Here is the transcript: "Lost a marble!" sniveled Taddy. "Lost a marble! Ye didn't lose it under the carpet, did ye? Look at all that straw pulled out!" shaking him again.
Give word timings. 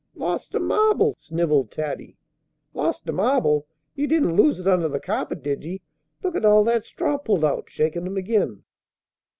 "Lost 0.15 0.55
a 0.55 0.59
marble!" 0.59 1.13
sniveled 1.19 1.69
Taddy. 1.69 2.17
"Lost 2.73 3.07
a 3.07 3.11
marble! 3.11 3.67
Ye 3.93 4.07
didn't 4.07 4.35
lose 4.35 4.59
it 4.59 4.65
under 4.65 4.87
the 4.89 4.99
carpet, 4.99 5.43
did 5.43 5.63
ye? 5.63 5.83
Look 6.23 6.35
at 6.35 6.43
all 6.43 6.63
that 6.63 6.85
straw 6.85 7.19
pulled 7.19 7.45
out!" 7.45 7.69
shaking 7.69 8.07
him 8.07 8.17
again. 8.17 8.63